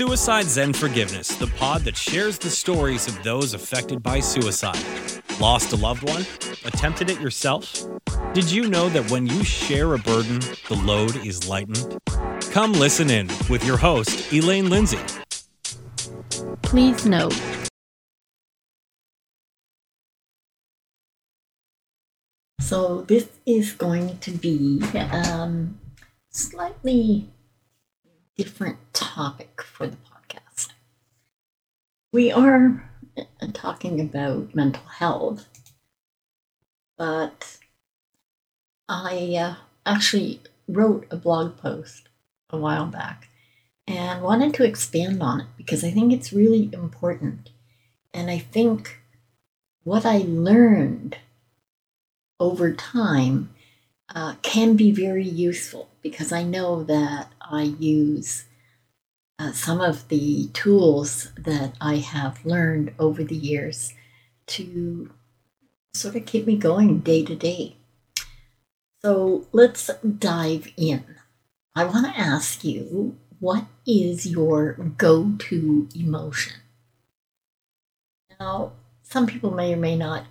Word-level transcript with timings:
Suicide 0.00 0.46
Zen 0.46 0.72
Forgiveness, 0.72 1.28
the 1.36 1.46
pod 1.58 1.82
that 1.82 1.94
shares 1.94 2.38
the 2.38 2.48
stories 2.48 3.06
of 3.06 3.22
those 3.22 3.52
affected 3.52 4.02
by 4.02 4.18
suicide. 4.18 4.82
Lost 5.38 5.74
a 5.74 5.76
loved 5.76 6.08
one? 6.08 6.22
Attempted 6.64 7.10
it 7.10 7.20
yourself? 7.20 7.86
Did 8.32 8.50
you 8.50 8.70
know 8.70 8.88
that 8.88 9.10
when 9.10 9.26
you 9.26 9.44
share 9.44 9.92
a 9.92 9.98
burden, 9.98 10.40
the 10.70 10.80
load 10.86 11.16
is 11.16 11.46
lightened? 11.46 11.98
Come 12.50 12.72
listen 12.72 13.10
in 13.10 13.28
with 13.50 13.62
your 13.62 13.76
host, 13.76 14.32
Elaine 14.32 14.70
Lindsay. 14.70 14.98
Please 16.62 17.04
note 17.04 17.38
So 22.58 23.02
this 23.02 23.28
is 23.44 23.72
going 23.72 24.16
to 24.20 24.30
be 24.30 24.82
um, 25.12 25.78
slightly 26.30 27.28
different 28.42 28.78
topic 28.94 29.60
for 29.60 29.86
the 29.86 29.98
podcast. 29.98 30.68
We 32.10 32.32
are 32.32 32.90
talking 33.52 34.00
about 34.00 34.54
mental 34.54 34.86
health, 34.86 35.46
but 36.96 37.58
I 38.88 39.36
uh, 39.38 39.54
actually 39.84 40.40
wrote 40.66 41.06
a 41.10 41.16
blog 41.16 41.58
post 41.58 42.08
a 42.48 42.56
while 42.56 42.86
back 42.86 43.28
and 43.86 44.22
wanted 44.22 44.54
to 44.54 44.64
expand 44.64 45.22
on 45.22 45.42
it 45.42 45.46
because 45.58 45.84
I 45.84 45.90
think 45.90 46.10
it's 46.10 46.32
really 46.32 46.70
important. 46.72 47.50
And 48.14 48.30
I 48.30 48.38
think 48.38 49.02
what 49.84 50.06
I 50.06 50.24
learned 50.26 51.18
over 52.40 52.72
time 52.72 53.50
uh, 54.14 54.36
can 54.40 54.76
be 54.76 54.92
very 54.92 55.28
useful 55.28 55.90
because 56.00 56.32
I 56.32 56.42
know 56.42 56.82
that 56.84 57.30
I 57.50 57.62
use 57.62 58.44
uh, 59.38 59.52
some 59.52 59.80
of 59.80 60.08
the 60.08 60.48
tools 60.52 61.32
that 61.36 61.74
I 61.80 61.96
have 61.96 62.44
learned 62.44 62.94
over 62.98 63.24
the 63.24 63.36
years 63.36 63.94
to 64.48 65.10
sort 65.92 66.16
of 66.16 66.26
keep 66.26 66.46
me 66.46 66.56
going 66.56 67.00
day 67.00 67.24
to 67.24 67.34
day. 67.34 67.76
So 69.02 69.46
let's 69.52 69.90
dive 70.02 70.72
in. 70.76 71.04
I 71.74 71.84
want 71.84 72.06
to 72.06 72.20
ask 72.20 72.64
you 72.64 73.16
what 73.38 73.64
is 73.86 74.26
your 74.26 74.74
go 74.98 75.32
to 75.38 75.88
emotion? 75.94 76.54
Now, 78.38 78.72
some 79.02 79.26
people 79.26 79.50
may 79.50 79.72
or 79.72 79.78
may 79.78 79.96
not 79.96 80.26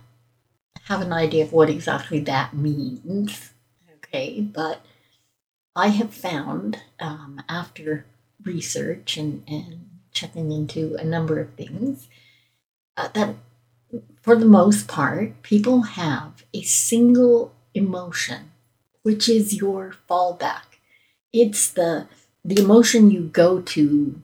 have 0.84 1.00
an 1.00 1.12
idea 1.12 1.44
of 1.44 1.52
what 1.52 1.68
exactly 1.68 2.20
that 2.20 2.54
means. 2.54 3.50
Okay, 3.96 4.40
but 4.40 4.84
I 5.74 5.88
have 5.88 6.12
found 6.12 6.82
um, 6.98 7.42
after 7.48 8.06
research 8.42 9.16
and, 9.16 9.42
and 9.46 9.88
checking 10.12 10.52
into 10.52 10.96
a 10.96 11.04
number 11.04 11.38
of 11.40 11.54
things 11.54 12.08
uh, 12.96 13.08
that 13.14 13.36
for 14.22 14.36
the 14.36 14.46
most 14.46 14.86
part, 14.86 15.42
people 15.42 15.82
have 15.82 16.44
a 16.52 16.62
single 16.62 17.52
emotion, 17.74 18.52
which 19.02 19.28
is 19.28 19.54
your 19.54 19.94
fallback. 20.08 20.78
It's 21.32 21.70
the 21.70 22.08
the 22.44 22.60
emotion 22.60 23.10
you 23.10 23.24
go 23.24 23.60
to 23.60 24.22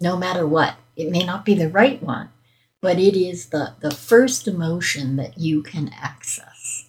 no 0.00 0.16
matter 0.16 0.46
what. 0.46 0.76
It 0.94 1.10
may 1.10 1.24
not 1.24 1.44
be 1.44 1.54
the 1.54 1.68
right 1.68 2.02
one, 2.02 2.30
but 2.80 2.98
it 2.98 3.16
is 3.16 3.46
the, 3.46 3.74
the 3.80 3.90
first 3.90 4.46
emotion 4.46 5.16
that 5.16 5.38
you 5.38 5.62
can 5.62 5.90
access. 5.94 6.88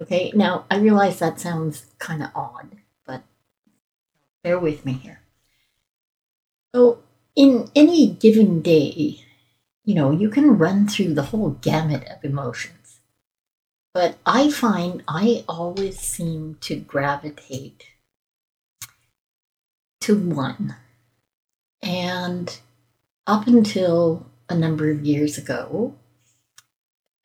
Okay, 0.00 0.32
now 0.34 0.64
I 0.70 0.78
realize 0.78 1.18
that 1.18 1.40
sounds 1.40 1.86
kind 1.98 2.22
of 2.22 2.30
odd, 2.34 2.78
bear 4.42 4.58
with 4.58 4.84
me 4.84 4.92
here. 4.94 5.20
So, 6.74 7.02
in 7.34 7.70
any 7.74 8.08
given 8.08 8.62
day, 8.62 9.20
you 9.84 9.94
know, 9.94 10.10
you 10.10 10.28
can 10.28 10.58
run 10.58 10.86
through 10.86 11.14
the 11.14 11.24
whole 11.24 11.50
gamut 11.50 12.04
of 12.08 12.24
emotions. 12.24 13.00
But 13.94 14.16
I 14.24 14.50
find 14.50 15.02
I 15.06 15.44
always 15.48 15.98
seem 15.98 16.56
to 16.62 16.76
gravitate 16.76 17.84
to 20.00 20.16
one. 20.16 20.76
And 21.82 22.58
up 23.26 23.46
until 23.46 24.26
a 24.48 24.54
number 24.54 24.90
of 24.90 25.04
years 25.04 25.36
ago, 25.36 25.94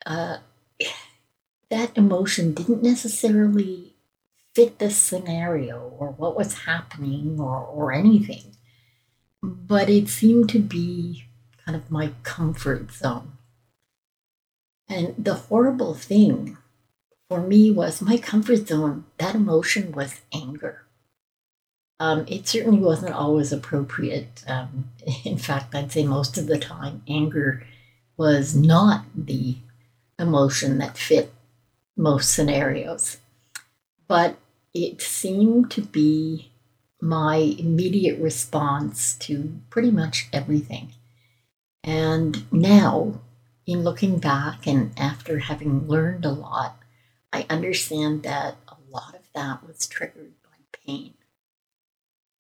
uh, 0.05 0.37
that 1.69 1.97
emotion 1.97 2.53
didn't 2.53 2.83
necessarily 2.83 3.96
fit 4.57 4.79
the 4.79 4.89
scenario 4.89 5.93
or 5.99 6.09
what 6.09 6.35
was 6.35 6.61
happening 6.61 7.39
or, 7.39 7.63
or 7.63 7.91
anything, 7.93 8.55
but 9.43 9.87
it 9.87 10.09
seemed 10.09 10.49
to 10.49 10.57
be 10.57 11.25
kind 11.63 11.75
of 11.75 11.91
my 11.91 12.11
comfort 12.23 12.91
zone. 12.91 13.33
And 14.89 15.13
the 15.15 15.35
horrible 15.35 15.93
thing 15.93 16.57
for 17.29 17.39
me 17.39 17.69
was 17.69 18.01
my 18.01 18.17
comfort 18.17 18.67
zone, 18.67 19.05
that 19.19 19.35
emotion 19.35 19.91
was 19.91 20.21
anger. 20.33 20.87
Um, 21.99 22.25
it 22.27 22.47
certainly 22.47 22.79
wasn't 22.79 23.13
always 23.13 23.51
appropriate. 23.51 24.43
Um, 24.47 24.89
in 25.23 25.37
fact, 25.37 25.75
I'd 25.75 25.91
say 25.91 26.03
most 26.03 26.35
of 26.35 26.47
the 26.47 26.57
time, 26.57 27.03
anger 27.07 27.63
was 28.17 28.55
not 28.55 29.05
the 29.15 29.57
emotion 30.17 30.79
that 30.79 30.97
fit 30.97 31.31
most 31.95 32.33
scenarios. 32.33 33.17
But 34.07 34.37
it 34.83 35.01
seemed 35.01 35.71
to 35.71 35.81
be 35.81 36.51
my 37.01 37.35
immediate 37.35 38.19
response 38.19 39.15
to 39.15 39.59
pretty 39.69 39.91
much 39.91 40.27
everything. 40.33 40.93
And 41.83 42.51
now, 42.51 43.21
in 43.65 43.83
looking 43.83 44.19
back 44.19 44.67
and 44.67 44.91
after 44.97 45.39
having 45.39 45.87
learned 45.87 46.25
a 46.25 46.31
lot, 46.31 46.81
I 47.31 47.45
understand 47.49 48.23
that 48.23 48.57
a 48.67 48.75
lot 48.89 49.15
of 49.15 49.31
that 49.33 49.65
was 49.65 49.87
triggered 49.87 50.33
by 50.43 50.57
pain. 50.85 51.13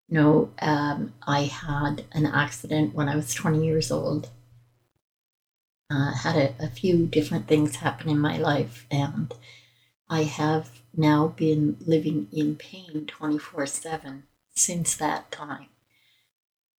You 0.07 0.17
know, 0.17 0.49
um, 0.61 1.13
I 1.25 1.43
had 1.43 2.05
an 2.13 2.25
accident 2.25 2.95
when 2.95 3.09
I 3.09 3.15
was 3.15 3.33
20 3.33 3.65
years 3.65 3.91
old. 3.91 4.29
Uh, 5.89 6.13
had 6.13 6.35
a, 6.35 6.65
a 6.65 6.69
few 6.69 7.05
different 7.05 7.47
things 7.47 7.77
happen 7.77 8.09
in 8.09 8.19
my 8.19 8.37
life, 8.37 8.85
and 8.91 9.33
I 10.09 10.23
have 10.23 10.81
now 10.97 11.29
been 11.29 11.77
living 11.85 12.27
in 12.31 12.55
pain 12.55 13.05
24 13.05 13.65
7 13.65 14.23
since 14.55 14.95
that 14.95 15.31
time. 15.31 15.67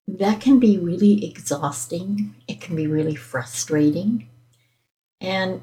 That 0.08 0.42
can 0.42 0.60
be 0.60 0.78
really 0.78 1.26
exhausting, 1.26 2.36
it 2.48 2.62
can 2.62 2.76
be 2.76 2.88
really 2.88 3.16
frustrating, 3.16 4.30
and 5.20 5.62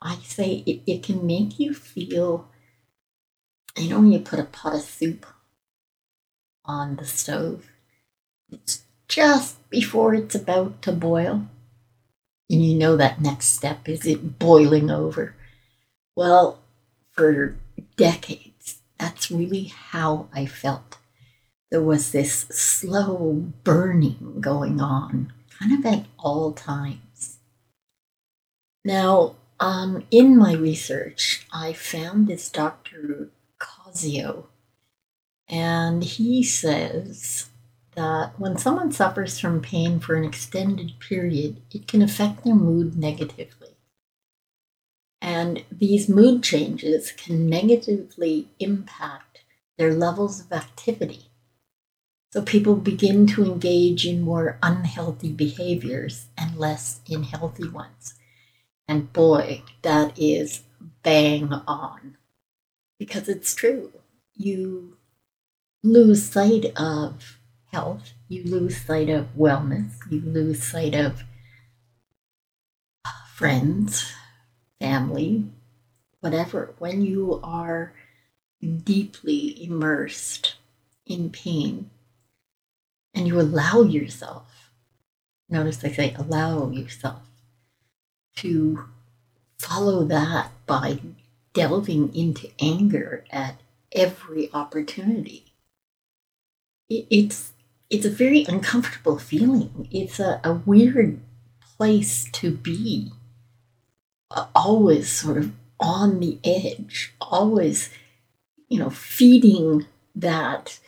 I 0.00 0.16
say 0.22 0.62
it, 0.66 0.82
it 0.86 1.02
can 1.02 1.26
make 1.26 1.58
you 1.58 1.74
feel, 1.74 2.48
you 3.76 3.88
know, 3.88 4.00
when 4.00 4.12
you 4.12 4.20
put 4.20 4.38
a 4.38 4.44
pot 4.44 4.74
of 4.74 4.82
soup 4.82 5.26
on 6.64 6.96
the 6.96 7.06
stove. 7.06 7.70
It's 8.50 8.82
just 9.08 9.68
before 9.70 10.14
it's 10.14 10.34
about 10.34 10.82
to 10.82 10.92
boil. 10.92 11.48
And 12.48 12.64
you 12.64 12.76
know 12.76 12.96
that 12.96 13.20
next 13.20 13.48
step 13.48 13.88
is 13.88 14.06
it 14.06 14.38
boiling 14.38 14.90
over. 14.90 15.34
Well, 16.14 16.60
for 17.16 17.56
decades, 17.96 18.82
that's 18.98 19.30
really 19.30 19.64
how 19.64 20.28
I 20.32 20.46
felt. 20.46 20.98
There 21.70 21.82
was 21.82 22.12
this 22.12 22.46
slow 22.50 23.52
burning 23.64 24.40
going 24.40 24.80
on, 24.80 25.32
kind 25.58 25.72
of 25.72 25.92
at 25.92 26.06
all 26.18 26.52
times. 26.52 27.38
Now, 28.84 29.36
um, 29.58 30.04
in 30.10 30.36
my 30.36 30.52
research, 30.52 31.46
I 31.52 31.72
found 31.72 32.26
this 32.26 32.48
Dr. 32.48 33.30
Cosio 33.58 34.46
and 35.48 36.02
he 36.02 36.42
says 36.42 37.50
that 37.94 38.38
when 38.38 38.58
someone 38.58 38.92
suffers 38.92 39.38
from 39.38 39.60
pain 39.60 40.00
for 40.00 40.16
an 40.16 40.24
extended 40.24 40.98
period, 40.98 41.62
it 41.72 41.86
can 41.86 42.02
affect 42.02 42.44
their 42.44 42.54
mood 42.54 42.96
negatively. 42.96 43.75
And 45.20 45.64
these 45.70 46.08
mood 46.08 46.42
changes 46.42 47.12
can 47.12 47.48
negatively 47.48 48.48
impact 48.58 49.40
their 49.78 49.94
levels 49.94 50.40
of 50.40 50.52
activity. 50.52 51.26
So 52.32 52.42
people 52.42 52.76
begin 52.76 53.26
to 53.28 53.44
engage 53.44 54.06
in 54.06 54.20
more 54.20 54.58
unhealthy 54.62 55.32
behaviors 55.32 56.26
and 56.36 56.56
less 56.56 57.00
in 57.08 57.22
healthy 57.22 57.68
ones. 57.68 58.14
And 58.88 59.12
boy, 59.12 59.62
that 59.82 60.18
is 60.18 60.62
bang 61.02 61.52
on. 61.66 62.16
Because 62.98 63.28
it's 63.28 63.54
true. 63.54 63.92
You 64.34 64.96
lose 65.82 66.28
sight 66.28 66.66
of 66.76 67.38
health, 67.72 68.12
you 68.28 68.44
lose 68.44 68.76
sight 68.84 69.08
of 69.08 69.28
wellness, 69.36 69.92
you 70.10 70.20
lose 70.20 70.62
sight 70.62 70.94
of 70.94 71.24
uh, 73.04 73.10
friends, 73.34 74.12
family, 74.80 75.44
whatever. 76.20 76.74
When 76.78 77.02
you 77.02 77.40
are 77.42 77.92
deeply 78.84 79.64
immersed 79.64 80.56
in 81.06 81.30
pain, 81.30 81.90
and 83.14 83.26
you 83.26 83.40
allow 83.40 83.82
yourself, 83.82 84.70
notice 85.48 85.82
I 85.82 85.90
say 85.90 86.14
allow 86.18 86.70
yourself 86.70 87.22
to 88.36 88.84
follow 89.58 90.04
that 90.04 90.50
by 90.66 91.00
delving 91.54 92.14
into 92.14 92.50
anger 92.60 93.24
at 93.30 93.60
every 93.92 94.50
opportunity. 94.52 95.46
It's 96.88 97.52
it's 97.88 98.04
a 98.04 98.10
very 98.10 98.44
uncomfortable 98.48 99.18
feeling. 99.18 99.88
It's 99.90 100.20
a, 100.20 100.40
a 100.44 100.52
weird 100.52 101.20
place 101.76 102.28
to 102.32 102.50
be. 102.50 103.12
Always 104.54 105.10
sort 105.10 105.38
of 105.38 105.52
on 105.78 106.20
the 106.20 106.38
edge, 106.44 107.14
always, 107.20 107.90
you 108.68 108.78
know, 108.78 108.90
feeding 108.90 109.86
that 110.14 110.78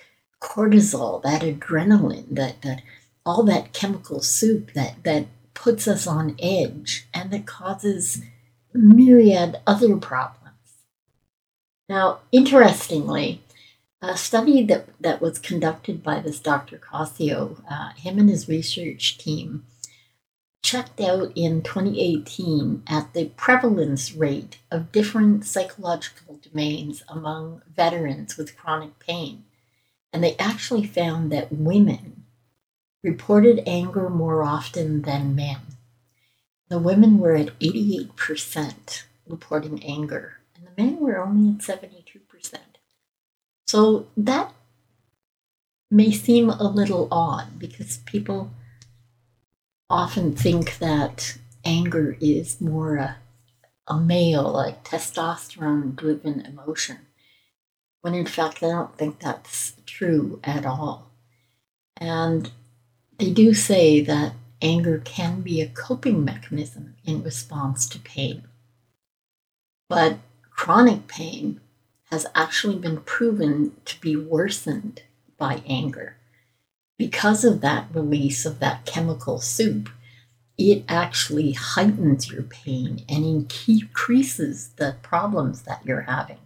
cortisol, 0.41 1.23
that 1.23 1.43
adrenaline, 1.43 2.35
that, 2.35 2.63
that 2.63 2.83
all 3.25 3.43
that 3.45 3.73
chemical 3.73 4.21
soup 4.21 4.73
that, 4.73 5.05
that 5.05 5.27
puts 5.55 5.87
us 5.87 6.07
on 6.07 6.37
edge 6.41 7.09
and 7.13 7.31
that 7.31 7.47
causes 7.47 8.23
myriad 8.73 9.57
other 9.67 9.97
problems. 9.97 10.39
Now, 11.89 12.21
interestingly, 12.33 13.43
a 14.01 14.17
study 14.17 14.63
that, 14.65 14.87
that 15.01 15.21
was 15.21 15.39
conducted 15.39 16.03
by 16.03 16.21
this 16.21 16.39
Dr. 16.39 16.79
Cosio, 16.79 17.63
uh, 17.69 17.91
him 17.97 18.19
and 18.19 18.29
his 18.29 18.49
research 18.49 19.19
team, 19.19 19.65
checked 20.63 21.01
out 21.01 21.33
in 21.35 21.63
2018 21.63 22.83
at 22.87 23.13
the 23.15 23.27
prevalence 23.37 24.13
rate 24.13 24.59
of 24.71 24.93
different 24.93 25.45
psychological 25.45 26.37
domains 26.37 27.03
among 27.09 27.63
veterans 27.75 28.37
with 28.37 28.57
chronic 28.57 28.99
pain. 28.99 29.45
And 30.13 30.23
they 30.23 30.37
actually 30.37 30.87
found 30.87 31.31
that 31.33 31.53
women 31.53 32.25
reported 33.03 33.63
anger 33.67 34.11
more 34.11 34.43
often 34.43 35.03
than 35.03 35.35
men. 35.35 35.61
The 36.69 36.79
women 36.79 37.19
were 37.19 37.35
at 37.35 37.59
88% 37.61 39.05
reporting 39.27 39.83
anger, 39.85 40.39
and 40.55 40.67
the 40.67 40.83
men 40.83 40.99
were 40.99 41.19
only 41.19 41.55
at 41.55 41.61
72%. 41.61 42.59
So 43.67 44.07
that 44.17 44.53
may 45.91 46.11
seem 46.11 46.51
a 46.51 46.69
little 46.69 47.09
odd 47.11 47.59
because 47.59 47.99
people 47.99 48.51
often 49.91 50.35
think 50.35 50.79
that 50.79 51.39
anger 51.65 52.17
is 52.21 52.61
more 52.61 52.97
a, 52.97 53.17
a 53.87 53.99
male, 53.99 54.51
like 54.51 54.85
testosterone 54.85 55.97
driven 55.97 56.41
emotion, 56.41 56.99
when 58.03 58.15
in 58.15 58.27
fact 58.27 58.63
I 58.63 58.69
don't 58.69 58.97
think 58.99 59.21
that's 59.21 59.75
true 59.87 60.41
at 60.45 60.67
all. 60.67 61.11
And 61.97 62.51
they 63.19 63.33
do 63.33 63.55
say 63.55 64.01
that 64.03 64.35
anger 64.61 65.01
can 65.05 65.41
be 65.41 65.61
a 65.61 65.69
coping 65.69 66.25
mechanism 66.25 66.97
in 67.05 67.23
response 67.23 67.89
to 67.89 67.99
pain. 67.99 68.45
But 69.89 70.19
chronic 70.51 71.07
pain 71.07 71.61
has 72.11 72.27
actually 72.35 72.77
been 72.77 73.01
proven 73.01 73.73
to 73.87 74.01
be 74.01 74.17
worsened 74.17 75.03
by 75.39 75.63
anger. 75.67 76.18
Because 76.99 77.45
of 77.45 77.61
that 77.61 77.87
release 77.95 78.45
of 78.45 78.59
that 78.59 78.85
chemical 78.85 79.41
soup, 79.41 79.89
it 80.57 80.85
actually 80.89 81.53
heightens 81.53 82.31
your 82.31 82.43
pain 82.43 83.05
and 83.09 83.25
increases 83.25 84.71
the 84.77 84.97
problems 85.03 85.63
that 85.63 85.87
you're 85.87 86.03
having. 86.03 86.41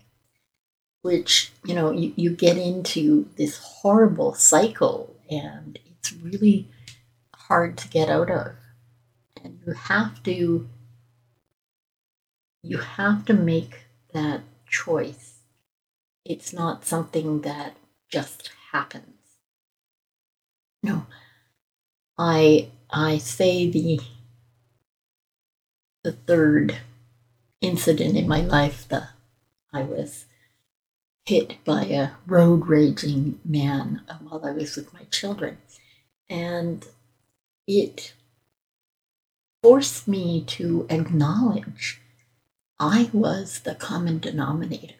Which, 1.00 1.52
you 1.64 1.74
know, 1.74 1.90
you, 1.90 2.12
you 2.14 2.30
get 2.30 2.58
into 2.58 3.28
this 3.36 3.58
horrible 3.58 4.34
cycle 4.34 5.16
and 5.30 5.78
it's 5.86 6.12
really 6.12 6.68
hard 7.34 7.78
to 7.78 7.88
get 7.88 8.10
out 8.10 8.30
of. 8.30 8.52
And 9.42 9.60
you 9.66 9.72
have 9.72 10.22
to 10.24 10.68
you 12.64 12.78
have 12.78 13.24
to 13.24 13.34
make 13.34 13.86
that 14.12 14.42
choice 14.68 15.32
it's 16.24 16.52
not 16.52 16.84
something 16.84 17.40
that 17.42 17.76
just 18.08 18.50
happens. 18.70 19.11
No. 20.82 21.06
I 22.18 22.70
I 22.90 23.18
say 23.18 23.70
the 23.70 24.00
the 26.02 26.12
third 26.12 26.78
incident 27.60 28.16
in 28.16 28.28
my 28.28 28.40
life 28.40 28.88
that 28.88 29.10
I 29.72 29.82
was 29.82 30.26
hit 31.24 31.64
by 31.64 31.84
a 31.84 32.10
road 32.26 32.66
raging 32.66 33.38
man 33.44 34.02
while 34.20 34.44
I 34.44 34.50
was 34.50 34.76
with 34.76 34.92
my 34.92 35.04
children. 35.04 35.58
And 36.28 36.84
it 37.66 38.14
forced 39.62 40.08
me 40.08 40.42
to 40.48 40.86
acknowledge 40.90 42.00
I 42.80 43.10
was 43.12 43.60
the 43.60 43.76
common 43.76 44.18
denominator 44.18 44.94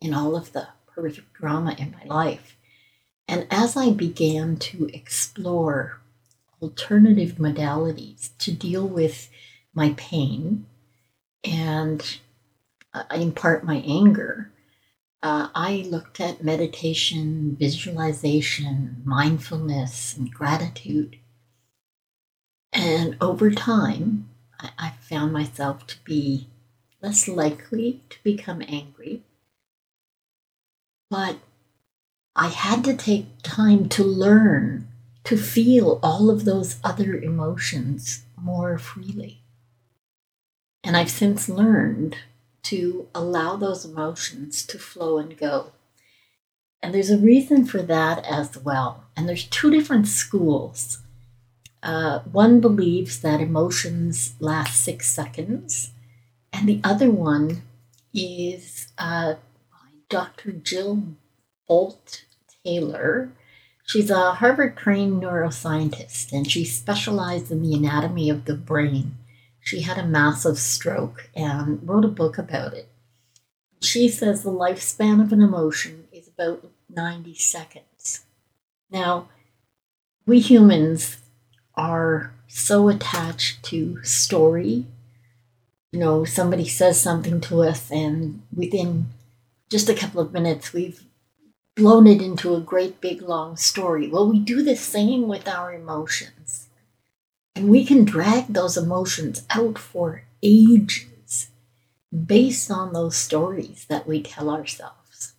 in 0.00 0.14
all 0.14 0.36
of 0.36 0.52
the 0.52 0.68
horrific 0.94 1.32
drama 1.32 1.74
in 1.76 1.90
my 1.90 2.04
life. 2.04 2.56
And 3.30 3.46
as 3.48 3.76
I 3.76 3.92
began 3.92 4.56
to 4.56 4.90
explore 4.92 6.00
alternative 6.60 7.36
modalities 7.38 8.36
to 8.38 8.50
deal 8.50 8.88
with 8.88 9.30
my 9.72 9.94
pain 9.96 10.66
and 11.44 12.18
uh, 12.92 13.04
in 13.14 13.30
part 13.30 13.62
my 13.62 13.84
anger, 13.86 14.50
uh, 15.22 15.46
I 15.54 15.86
looked 15.88 16.18
at 16.18 16.42
meditation, 16.42 17.54
visualization, 17.56 19.00
mindfulness, 19.04 20.16
and 20.16 20.28
gratitude. 20.34 21.20
And 22.72 23.16
over 23.20 23.52
time, 23.52 24.28
I, 24.58 24.70
I 24.76 24.92
found 25.02 25.32
myself 25.32 25.86
to 25.86 26.02
be 26.02 26.48
less 27.00 27.28
likely 27.28 28.02
to 28.10 28.18
become 28.24 28.60
angry 28.66 29.22
but 31.10 31.38
I 32.36 32.48
had 32.48 32.84
to 32.84 32.96
take 32.96 33.26
time 33.42 33.88
to 33.90 34.04
learn 34.04 34.88
to 35.24 35.36
feel 35.36 35.98
all 36.02 36.30
of 36.30 36.44
those 36.44 36.76
other 36.82 37.16
emotions 37.16 38.24
more 38.36 38.78
freely. 38.78 39.42
And 40.82 40.96
I've 40.96 41.10
since 41.10 41.48
learned 41.48 42.16
to 42.64 43.08
allow 43.14 43.56
those 43.56 43.84
emotions 43.84 44.64
to 44.66 44.78
flow 44.78 45.18
and 45.18 45.36
go. 45.36 45.72
And 46.82 46.94
there's 46.94 47.10
a 47.10 47.18
reason 47.18 47.66
for 47.66 47.82
that 47.82 48.24
as 48.24 48.56
well. 48.56 49.04
And 49.16 49.28
there's 49.28 49.44
two 49.44 49.70
different 49.70 50.06
schools. 50.06 50.98
Uh, 51.82 52.20
one 52.20 52.60
believes 52.60 53.20
that 53.20 53.40
emotions 53.40 54.34
last 54.38 54.82
six 54.82 55.10
seconds, 55.10 55.92
and 56.52 56.68
the 56.68 56.80
other 56.84 57.10
one 57.10 57.62
is 58.12 58.88
uh, 58.98 59.34
Dr. 60.10 60.52
Jill 60.52 61.04
Bolte 61.70 62.24
Taylor. 62.64 63.30
She's 63.86 64.10
a 64.10 64.34
Harvard 64.34 64.76
trained 64.76 65.22
neuroscientist 65.22 66.32
and 66.32 66.50
she 66.50 66.64
specialized 66.64 67.52
in 67.52 67.62
the 67.62 67.74
anatomy 67.74 68.28
of 68.28 68.44
the 68.44 68.56
brain. 68.56 69.16
She 69.60 69.82
had 69.82 69.96
a 69.96 70.06
massive 70.06 70.58
stroke 70.58 71.30
and 71.34 71.88
wrote 71.88 72.04
a 72.04 72.08
book 72.08 72.38
about 72.38 72.74
it. 72.74 72.88
She 73.80 74.08
says 74.08 74.42
the 74.42 74.50
lifespan 74.50 75.22
of 75.22 75.32
an 75.32 75.42
emotion 75.42 76.08
is 76.12 76.28
about 76.28 76.70
90 76.88 77.34
seconds. 77.34 78.24
Now, 78.90 79.28
we 80.26 80.40
humans 80.40 81.18
are 81.76 82.34
so 82.48 82.88
attached 82.88 83.62
to 83.64 84.02
story. 84.02 84.86
You 85.92 86.00
know, 86.00 86.24
somebody 86.24 86.66
says 86.66 87.00
something 87.00 87.40
to 87.42 87.62
us, 87.62 87.90
and 87.90 88.42
within 88.54 89.08
just 89.70 89.88
a 89.88 89.94
couple 89.94 90.20
of 90.20 90.32
minutes, 90.32 90.72
we've 90.72 91.02
blown 91.76 92.06
it 92.06 92.20
into 92.20 92.54
a 92.54 92.60
great 92.60 93.00
big 93.00 93.22
long 93.22 93.56
story. 93.56 94.08
Well, 94.08 94.28
we 94.28 94.38
do 94.38 94.62
the 94.62 94.76
same 94.76 95.28
with 95.28 95.48
our 95.48 95.72
emotions. 95.72 96.68
And 97.54 97.68
we 97.68 97.84
can 97.84 98.04
drag 98.04 98.48
those 98.48 98.76
emotions 98.76 99.44
out 99.50 99.78
for 99.78 100.24
ages 100.42 101.50
based 102.26 102.70
on 102.70 102.92
those 102.92 103.16
stories 103.16 103.86
that 103.88 104.06
we 104.06 104.22
tell 104.22 104.50
ourselves. 104.50 105.34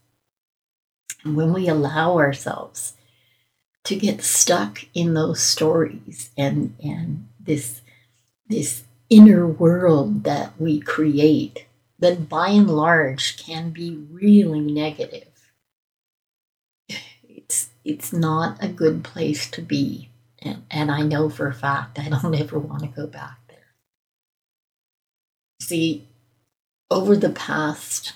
And 1.24 1.36
when 1.36 1.54
we 1.54 1.68
allow 1.68 2.18
ourselves 2.18 2.94
to 3.84 3.96
get 3.96 4.22
stuck 4.22 4.86
in 4.94 5.14
those 5.14 5.42
stories 5.42 6.30
and, 6.38 6.76
and 6.84 7.28
this, 7.40 7.82
this 8.48 8.84
inner 9.10 9.48
world 9.48 10.24
that 10.24 10.54
we 10.60 10.80
create, 10.80 11.66
that 12.00 12.30
by 12.30 12.50
and 12.50 12.70
large 12.70 13.38
can 13.38 13.72
be 13.72 13.96
really 14.12 14.62
negative. 14.62 15.31
It's 17.84 18.14
not 18.14 18.64
a 18.64 18.68
good 18.68 19.04
place 19.04 19.50
to 19.52 19.62
be. 19.62 20.10
And, 20.40 20.64
and 20.70 20.92
I 20.92 21.02
know 21.04 21.30
for 21.30 21.48
a 21.48 21.54
fact 21.54 22.00
I 22.00 22.10
don't 22.10 22.36
ever 22.40 22.60
want 22.60 22.82
to 22.82 22.88
go 22.88 23.08
back 23.08 23.40
there. 23.48 23.76
See, 25.62 26.08
over 26.90 27.16
the 27.16 27.30
past, 27.30 28.14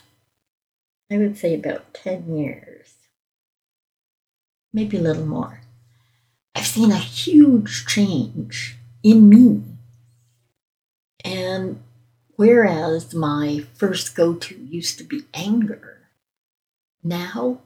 I 1.12 1.18
would 1.18 1.38
say 1.38 1.54
about 1.54 1.94
10 1.94 2.36
years, 2.36 2.94
maybe 4.74 4.98
a 4.98 5.02
little 5.02 5.26
more, 5.26 5.62
I've 6.54 6.66
seen 6.66 6.92
a 6.92 6.98
huge 6.98 7.86
change 7.86 8.78
in 9.04 9.30
me. 9.30 9.62
And 11.24 11.82
whereas 12.36 13.14
my 13.14 13.66
first 13.74 14.16
go 14.16 14.36
to 14.36 14.56
used 14.56 14.98
to 14.98 15.04
be 15.04 15.24
anger, 15.34 16.10
now 17.04 17.62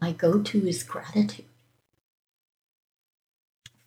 my 0.00 0.12
go 0.12 0.42
to 0.42 0.66
is 0.66 0.82
gratitude. 0.82 1.44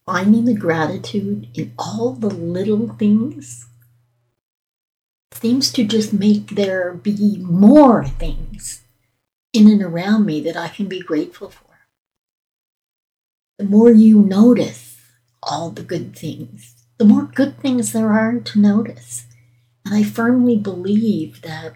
Finding 0.06 0.46
the 0.46 0.54
gratitude 0.54 1.48
in 1.54 1.74
all 1.78 2.14
the 2.14 2.30
little 2.30 2.90
things 2.96 3.68
seems 5.32 5.72
to 5.72 5.84
just 5.84 6.14
make 6.14 6.50
there 6.52 6.94
be 6.94 7.38
more 7.38 8.06
things 8.06 8.84
in 9.54 9.68
and 9.68 9.82
around 9.82 10.26
me 10.26 10.42
that 10.42 10.58
I 10.58 10.68
can 10.68 10.88
be 10.88 11.02
grateful 11.02 11.50
for. 11.50 11.66
The 13.58 13.66
more 13.66 13.92
you 13.92 14.20
notice 14.20 15.00
all 15.44 15.70
the 15.70 15.84
good 15.84 16.16
things, 16.16 16.76
the 16.98 17.06
more 17.06 17.24
good 17.24 17.60
things 17.60 17.92
there 17.92 18.12
are 18.12 18.40
to 18.40 18.60
notice. 18.60 19.26
And 19.86 19.96
I 19.96 20.04
firmly 20.04 20.58
believe 20.58 21.42
that 21.42 21.76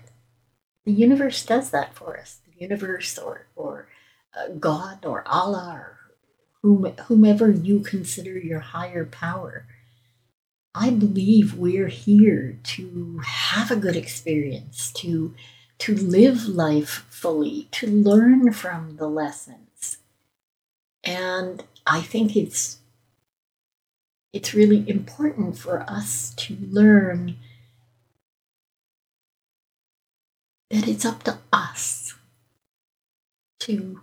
the 0.84 0.94
universe 0.94 1.44
does 1.44 1.72
that 1.72 1.96
for 1.96 2.18
us. 2.18 2.40
The 2.46 2.62
universe 2.62 3.18
or, 3.18 3.48
or 3.56 3.88
God 4.60 5.06
or 5.06 5.24
Allah 5.28 5.80
or 5.80 5.98
whom, 6.62 6.86
whomever 7.08 7.50
you 7.50 7.80
consider 7.80 8.38
your 8.38 8.60
higher 8.60 9.06
power. 9.06 9.66
I 10.74 10.90
believe 10.90 11.54
we're 11.54 11.88
here 11.88 12.60
to 12.64 13.22
have 13.24 13.72
a 13.72 13.78
good 13.78 13.96
experience, 13.96 14.92
to, 14.94 15.34
to 15.80 15.96
live 15.96 16.48
life 16.48 17.06
fully, 17.10 17.70
to 17.72 17.88
learn 17.88 18.52
from 18.52 18.98
the 18.98 19.08
lessons. 19.08 19.98
And 21.04 21.64
I 21.86 22.02
think 22.02 22.36
it's 22.36 22.80
it's 24.36 24.54
really 24.54 24.84
important 24.90 25.58
for 25.58 25.90
us 25.90 26.34
to 26.36 26.58
learn 26.60 27.38
that 30.70 30.90
it's 30.90 31.06
up 31.06 31.24
to 31.24 31.38
us 31.54 32.16
to 33.62 34.02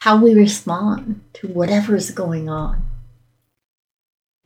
how 0.00 0.22
we 0.22 0.34
respond 0.34 1.22
to 1.34 1.48
whatever 1.48 1.96
is 1.96 2.10
going 2.10 2.48
on. 2.48 2.86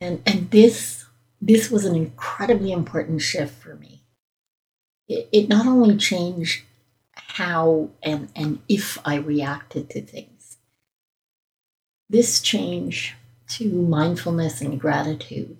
And, 0.01 0.21
and 0.25 0.49
this, 0.51 1.05
this 1.41 1.69
was 1.69 1.85
an 1.85 1.95
incredibly 1.95 2.71
important 2.71 3.21
shift 3.21 3.61
for 3.61 3.75
me. 3.75 4.01
It, 5.07 5.29
it 5.31 5.49
not 5.49 5.67
only 5.67 5.95
changed 5.97 6.63
how 7.15 7.89
and, 8.01 8.29
and 8.35 8.59
if 8.67 8.97
I 9.05 9.15
reacted 9.15 9.89
to 9.91 10.01
things, 10.01 10.57
this 12.09 12.41
change 12.41 13.15
to 13.49 13.69
mindfulness 13.69 14.61
and 14.61 14.79
gratitude 14.79 15.57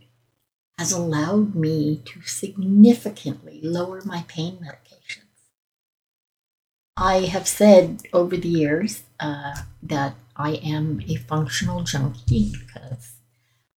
has 0.77 0.91
allowed 0.91 1.55
me 1.55 2.01
to 2.05 2.21
significantly 2.23 3.59
lower 3.63 4.01
my 4.03 4.23
pain 4.27 4.57
medications. 4.57 5.32
I 6.95 7.21
have 7.21 7.47
said 7.47 8.03
over 8.13 8.37
the 8.37 8.47
years 8.47 9.03
uh, 9.19 9.55
that 9.81 10.15
I 10.35 10.53
am 10.55 11.01
a 11.07 11.15
functional 11.15 11.83
junkie 11.83 12.51
because 12.51 13.13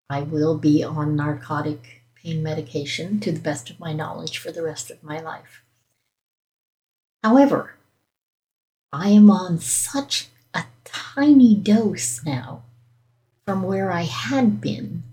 I 0.09 0.21
will 0.21 0.57
be 0.57 0.83
on 0.83 1.15
narcotic 1.15 2.03
pain 2.15 2.43
medication 2.43 3.19
to 3.21 3.31
the 3.31 3.39
best 3.39 3.69
of 3.69 3.79
my 3.79 3.93
knowledge 3.93 4.37
for 4.37 4.51
the 4.51 4.63
rest 4.63 4.91
of 4.91 5.03
my 5.03 5.19
life. 5.19 5.63
However, 7.23 7.73
I 8.93 9.09
am 9.09 9.29
on 9.31 9.59
such 9.59 10.29
a 10.53 10.65
tiny 10.83 11.55
dose 11.55 12.23
now 12.23 12.63
from 13.45 13.63
where 13.63 13.91
I 13.91 14.03
had 14.03 14.61
been 14.61 15.03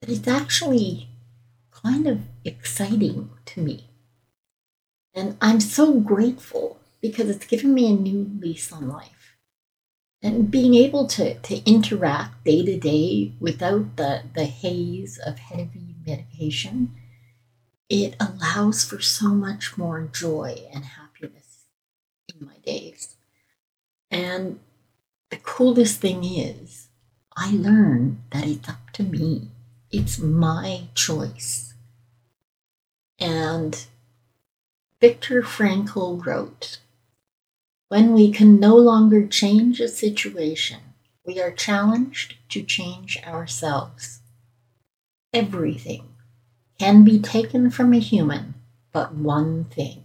that 0.00 0.10
it's 0.10 0.28
actually 0.28 1.08
kind 1.70 2.06
of 2.06 2.22
exciting 2.44 3.30
to 3.46 3.60
me. 3.60 3.88
And 5.16 5.38
I'm 5.40 5.60
so 5.60 5.98
grateful 5.98 6.78
because 7.00 7.30
it's 7.30 7.46
given 7.46 7.72
me 7.72 7.90
a 7.90 7.94
new 7.94 8.30
lease 8.38 8.70
on 8.70 8.86
life. 8.86 9.34
And 10.22 10.50
being 10.50 10.74
able 10.74 11.06
to, 11.08 11.38
to 11.38 11.70
interact 11.70 12.44
day 12.44 12.62
to 12.64 12.78
day 12.78 13.32
without 13.40 13.96
the, 13.96 14.24
the 14.34 14.44
haze 14.44 15.18
of 15.18 15.38
heavy 15.38 15.94
medication, 16.06 16.94
it 17.88 18.14
allows 18.20 18.84
for 18.84 19.00
so 19.00 19.28
much 19.28 19.78
more 19.78 20.02
joy 20.12 20.66
and 20.72 20.84
happiness 20.84 21.64
in 22.28 22.46
my 22.46 22.58
days. 22.64 23.16
And 24.10 24.60
the 25.30 25.36
coolest 25.38 26.00
thing 26.00 26.24
is, 26.24 26.88
I 27.34 27.52
learn 27.52 28.22
that 28.30 28.46
it's 28.46 28.68
up 28.68 28.90
to 28.94 29.02
me. 29.02 29.48
It's 29.90 30.18
my 30.18 30.88
choice. 30.94 31.74
And 33.18 33.86
Viktor 34.98 35.42
Frankl 35.42 36.24
wrote 36.24 36.78
When 37.88 38.14
we 38.14 38.32
can 38.32 38.58
no 38.58 38.74
longer 38.74 39.26
change 39.26 39.78
a 39.78 39.88
situation, 39.88 40.80
we 41.26 41.38
are 41.38 41.50
challenged 41.50 42.36
to 42.48 42.62
change 42.62 43.18
ourselves. 43.26 44.20
Everything 45.34 46.14
can 46.78 47.04
be 47.04 47.18
taken 47.18 47.70
from 47.70 47.92
a 47.92 47.98
human 47.98 48.54
but 48.92 49.14
one 49.14 49.64
thing 49.64 50.04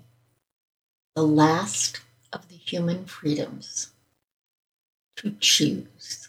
the 1.16 1.24
last 1.24 2.02
of 2.34 2.50
the 2.50 2.56
human 2.56 3.06
freedoms 3.06 3.92
to 5.16 5.36
choose. 5.40 6.28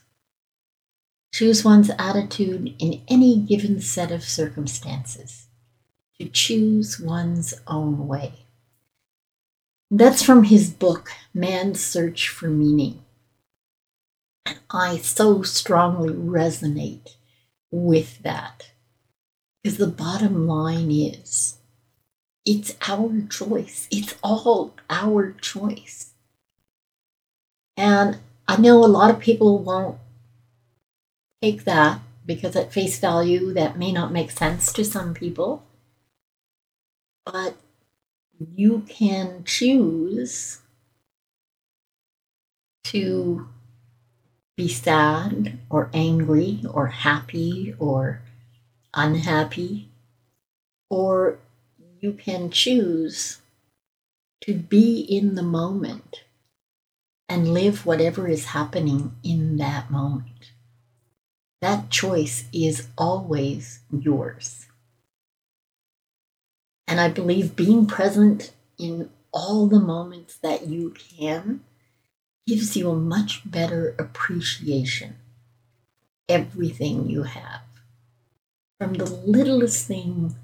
Choose 1.33 1.65
one's 1.65 1.91
attitude 1.99 2.77
in 2.79 3.03
any 3.09 3.39
given 3.39 3.81
set 3.81 4.13
of 4.13 4.23
circumstances, 4.23 5.49
to 6.21 6.29
choose 6.29 7.01
one's 7.01 7.55
own 7.67 8.07
way. 8.07 8.42
That's 9.95 10.23
from 10.23 10.45
his 10.45 10.71
book, 10.71 11.11
Man's 11.35 11.85
Search 11.85 12.31
for 12.31 12.49
Meaning. 12.49 13.05
And 14.47 14.59
I 14.71 14.97
so 14.97 15.43
strongly 15.43 16.15
resonate 16.15 17.17
with 17.71 18.23
that. 18.23 18.71
Because 19.63 19.77
the 19.77 19.87
bottom 19.87 20.49
line 20.49 20.91
is 20.91 21.59
it's 22.47 22.75
our 22.89 23.21
choice. 23.29 23.87
It's 23.91 24.15
all 24.23 24.75
our 24.89 25.33
choice. 25.33 26.15
And 27.77 28.17
I 28.49 28.57
know 28.57 28.83
a 28.83 28.87
lot 28.87 29.11
of 29.11 29.21
people 29.21 29.59
won't 29.59 29.99
take 31.43 31.65
that 31.65 32.01
because 32.25 32.57
at 32.57 32.73
face 32.73 32.99
value 32.99 33.53
that 33.53 33.79
may 33.79 33.93
not 33.93 34.11
make 34.11 34.31
sense 34.31 34.73
to 34.73 34.87
some 34.87 35.13
people. 35.13 35.65
But 37.27 37.57
you 38.55 38.85
can 38.89 39.45
choose 39.45 40.61
to 42.85 43.49
be 44.57 44.69
sad 44.69 45.59
or 45.71 45.91
angry 45.95 46.61
or 46.71 46.89
happy 46.89 47.75
or 47.79 48.21
unhappy, 48.95 49.89
or 50.91 51.39
you 52.01 52.13
can 52.13 52.51
choose 52.51 53.41
to 54.43 54.55
be 54.55 55.01
in 55.01 55.35
the 55.35 55.43
moment 55.43 56.25
and 57.29 57.55
live 57.55 57.87
whatever 57.87 58.29
is 58.29 58.47
happening 58.47 59.17
in 59.23 59.57
that 59.57 59.91
moment. 59.91 60.53
That 61.63 61.91
choice 61.91 62.45
is 62.53 62.89
always 62.99 63.81
yours. 63.91 64.67
And 66.93 67.01
I 67.01 67.09
believe 67.09 67.57
being 67.57 67.87
present 67.87 68.53
in 68.79 69.09
all 69.33 69.67
the 69.67 69.81
moments 69.81 70.37
that 70.37 70.67
you 70.67 70.91
can 70.91 71.63
gives 72.47 72.77
you 72.77 72.91
a 72.91 72.95
much 72.95 73.51
better 73.51 73.95
appreciation 73.99 75.17
everything 76.29 77.09
you 77.09 77.23
have 77.23 77.63
from 78.79 78.93
the 78.93 79.07
littlest 79.07 79.87
thing 79.87 80.35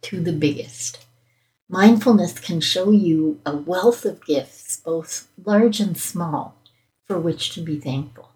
to 0.00 0.22
the 0.22 0.32
biggest. 0.32 1.04
Mindfulness 1.68 2.38
can 2.38 2.62
show 2.62 2.90
you 2.90 3.38
a 3.44 3.54
wealth 3.54 4.06
of 4.06 4.24
gifts 4.24 4.78
both 4.78 5.28
large 5.44 5.78
and 5.78 5.98
small 5.98 6.56
for 7.04 7.18
which 7.18 7.52
to 7.52 7.60
be 7.60 7.78
thankful. 7.78 8.30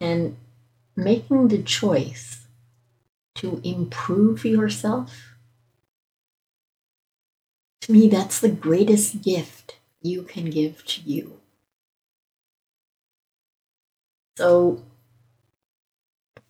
And 0.00 0.38
making 0.96 1.46
the 1.46 1.62
choice 1.62 2.48
to 3.36 3.60
improve 3.62 4.44
yourself 4.44 5.33
to 7.84 7.92
me, 7.92 8.08
that's 8.08 8.40
the 8.40 8.48
greatest 8.48 9.20
gift 9.20 9.76
you 10.00 10.22
can 10.22 10.48
give 10.48 10.82
to 10.86 11.02
you. 11.02 11.38
So, 14.38 14.82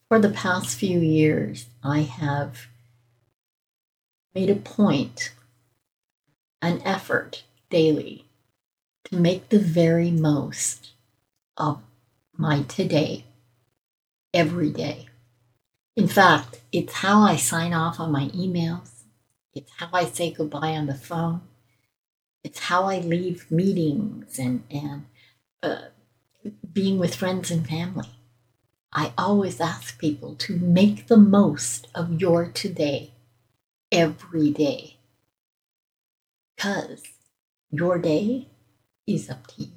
for 0.08 0.20
the 0.20 0.30
past 0.30 0.76
few 0.76 1.00
years, 1.00 1.66
I 1.82 2.02
have 2.02 2.68
made 4.32 4.48
a 4.48 4.54
point, 4.54 5.32
an 6.62 6.80
effort 6.82 7.42
daily 7.68 8.26
to 9.06 9.16
make 9.16 9.48
the 9.48 9.58
very 9.58 10.12
most 10.12 10.92
of 11.56 11.82
my 12.36 12.62
today 12.62 13.24
every 14.32 14.70
day. 14.70 15.08
In 15.96 16.06
fact, 16.06 16.60
it's 16.70 16.92
how 16.92 17.22
I 17.22 17.34
sign 17.34 17.72
off 17.74 17.98
on 17.98 18.12
my 18.12 18.28
emails. 18.28 18.93
It's 19.54 19.72
how 19.76 19.88
I 19.92 20.04
say 20.04 20.32
goodbye 20.32 20.76
on 20.76 20.86
the 20.86 20.94
phone. 20.94 21.42
It's 22.42 22.58
how 22.58 22.84
I 22.84 22.98
leave 22.98 23.50
meetings 23.50 24.38
and, 24.38 24.64
and 24.70 25.06
uh, 25.62 25.86
being 26.72 26.98
with 26.98 27.14
friends 27.14 27.50
and 27.50 27.66
family. 27.66 28.08
I 28.92 29.12
always 29.16 29.60
ask 29.60 29.98
people 29.98 30.34
to 30.36 30.56
make 30.56 31.06
the 31.06 31.16
most 31.16 31.88
of 31.94 32.20
your 32.20 32.46
today 32.46 33.12
every 33.90 34.50
day. 34.50 34.96
Because 36.56 37.02
your 37.70 37.98
day 37.98 38.48
is 39.06 39.30
up 39.30 39.46
to 39.48 39.62
you. 39.64 39.72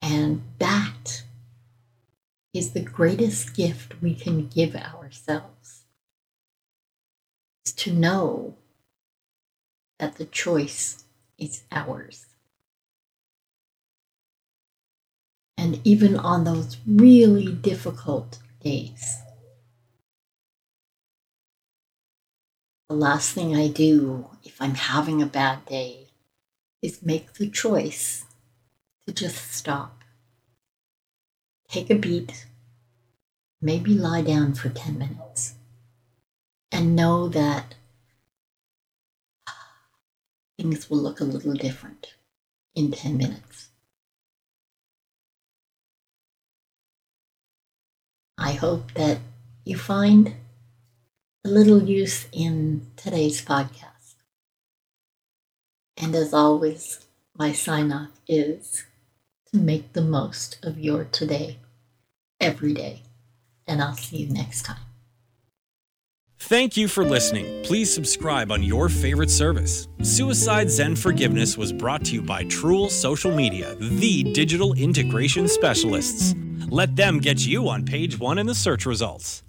And 0.00 0.42
that 0.58 1.24
is 2.54 2.72
the 2.72 2.80
greatest 2.80 3.54
gift 3.54 4.00
we 4.00 4.14
can 4.14 4.46
give 4.46 4.76
ourselves. 4.76 5.73
Is 7.66 7.72
to 7.72 7.92
know 7.92 8.56
that 9.98 10.16
the 10.16 10.26
choice 10.26 11.04
is 11.38 11.62
ours. 11.72 12.26
And 15.56 15.80
even 15.82 16.16
on 16.16 16.44
those 16.44 16.76
really 16.86 17.52
difficult 17.52 18.38
days, 18.62 19.22
the 22.90 22.94
last 22.96 23.32
thing 23.32 23.56
I 23.56 23.68
do 23.68 24.26
if 24.42 24.60
I'm 24.60 24.74
having 24.74 25.22
a 25.22 25.26
bad 25.26 25.64
day 25.64 26.08
is 26.82 27.02
make 27.02 27.32
the 27.32 27.48
choice 27.48 28.26
to 29.06 29.14
just 29.14 29.54
stop. 29.54 30.02
Take 31.70 31.88
a 31.88 31.94
beat, 31.94 32.46
maybe 33.62 33.94
lie 33.94 34.20
down 34.20 34.52
for 34.52 34.68
10 34.68 34.98
minutes, 34.98 35.54
and 36.74 36.96
know 36.96 37.28
that 37.28 37.76
things 40.58 40.90
will 40.90 40.98
look 40.98 41.20
a 41.20 41.24
little 41.24 41.54
different 41.54 42.14
in 42.74 42.90
10 42.90 43.16
minutes. 43.16 43.68
I 48.36 48.52
hope 48.52 48.92
that 48.94 49.18
you 49.64 49.78
find 49.78 50.34
a 51.44 51.48
little 51.48 51.80
use 51.80 52.26
in 52.32 52.88
today's 52.96 53.40
podcast. 53.40 54.16
And 55.96 56.12
as 56.16 56.34
always, 56.34 57.06
my 57.38 57.52
sign 57.52 57.92
off 57.92 58.10
is 58.26 58.84
to 59.52 59.58
make 59.58 59.92
the 59.92 60.02
most 60.02 60.58
of 60.64 60.80
your 60.80 61.04
today, 61.04 61.58
every 62.40 62.74
day. 62.74 63.02
And 63.64 63.80
I'll 63.80 63.94
see 63.94 64.16
you 64.16 64.28
next 64.28 64.62
time. 64.64 64.93
Thank 66.44 66.76
you 66.76 66.88
for 66.88 67.06
listening. 67.06 67.62
Please 67.62 67.92
subscribe 67.92 68.52
on 68.52 68.62
your 68.62 68.90
favorite 68.90 69.30
service. 69.30 69.88
Suicide 70.02 70.70
Zen 70.70 70.94
Forgiveness 70.94 71.56
was 71.56 71.72
brought 71.72 72.04
to 72.04 72.12
you 72.12 72.20
by 72.20 72.44
Truel 72.44 72.90
Social 72.90 73.34
Media, 73.34 73.74
the 73.76 74.24
digital 74.24 74.74
integration 74.74 75.48
specialists. 75.48 76.34
Let 76.68 76.96
them 76.96 77.18
get 77.18 77.46
you 77.46 77.66
on 77.70 77.86
page 77.86 78.20
one 78.20 78.36
in 78.36 78.44
the 78.44 78.54
search 78.54 78.84
results. 78.84 79.42